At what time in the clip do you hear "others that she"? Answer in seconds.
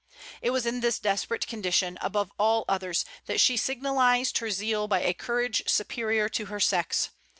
2.67-3.55